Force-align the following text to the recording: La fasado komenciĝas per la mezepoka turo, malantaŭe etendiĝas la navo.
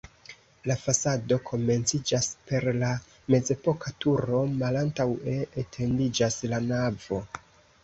La 0.69 0.75
fasado 0.83 1.37
komenciĝas 1.49 2.29
per 2.47 2.65
la 2.85 2.89
mezepoka 3.35 3.95
turo, 4.07 4.41
malantaŭe 4.65 5.37
etendiĝas 5.67 6.43
la 6.53 6.65
navo. 6.75 7.25